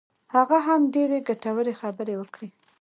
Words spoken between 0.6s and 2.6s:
هم ډېرې ګټورې خبرې وکړې.